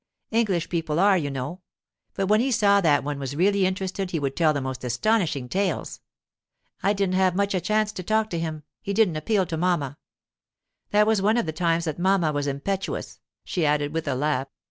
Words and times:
English 0.31 0.67
people 0.69 0.99
are, 0.99 1.15
you 1.15 1.29
know. 1.29 1.61
But 2.15 2.25
when 2.25 2.39
he 2.39 2.51
saw 2.51 2.81
that 2.81 3.03
one 3.03 3.19
was 3.19 3.35
really 3.35 3.67
interested 3.67 4.09
he 4.09 4.17
would 4.19 4.35
tell 4.35 4.51
the 4.51 4.59
most 4.59 4.83
astonishing 4.83 5.47
tales. 5.47 6.01
I 6.81 6.91
didn't 6.93 7.13
have 7.13 7.35
much 7.35 7.51
chance 7.61 7.91
to 7.91 8.01
talk 8.01 8.31
to 8.31 8.39
him—he 8.39 8.93
didn't 8.95 9.17
appeal 9.17 9.45
to 9.45 9.57
mamma. 9.57 9.99
That 10.89 11.05
was 11.05 11.21
one 11.21 11.37
of 11.37 11.45
the 11.45 11.51
times 11.53 11.85
that 11.85 11.99
mamma 11.99 12.31
was 12.31 12.47
impetuous,' 12.47 13.19
she 13.43 13.63
added 13.63 13.93
with 13.93 14.07
a 14.07 14.15
laugh. 14.15 14.47